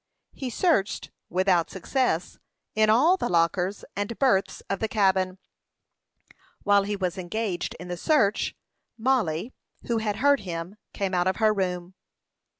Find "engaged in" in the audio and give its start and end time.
7.19-7.87